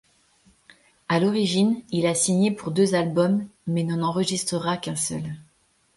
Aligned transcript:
À 1.09 1.19
l'origine, 1.19 1.83
il 1.91 2.07
a 2.07 2.15
signé 2.15 2.49
pour 2.49 2.71
deux 2.71 2.95
albums, 2.95 3.47
mais 3.67 3.83
n'en 3.83 4.01
enregistrera 4.01 4.77
qu'un 4.77 4.95
seul. 4.95 5.35